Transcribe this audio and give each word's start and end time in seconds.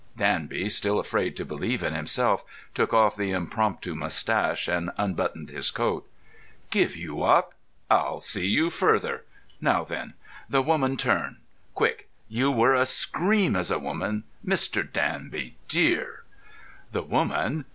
Danby, 0.17 0.67
still 0.69 0.97
afraid 0.99 1.35
to 1.37 1.45
believe 1.45 1.83
in 1.83 1.93
himself, 1.93 2.43
took 2.73 2.91
off 2.91 3.15
the 3.15 3.29
impromptu 3.29 3.93
moustache 3.93 4.67
and 4.67 4.89
unbuttoned 4.97 5.51
his 5.51 5.69
coat. 5.69 6.09
"Give 6.71 6.95
you 6.95 7.21
up! 7.21 7.53
I'll 7.87 8.19
see 8.19 8.47
you 8.47 8.71
further. 8.71 9.25
Now, 9.61 9.83
then. 9.83 10.15
The 10.49 10.63
woman 10.63 10.97
turn. 10.97 11.37
Quick. 11.75 12.09
You 12.27 12.49
were 12.49 12.73
a 12.73 12.87
scream 12.87 13.55
as 13.55 13.69
a 13.69 13.77
woman, 13.77 14.23
Mr. 14.43 14.91
Danby 14.91 15.55
dear." 15.67 16.23
"The 16.91 17.03
woman! 17.03 17.65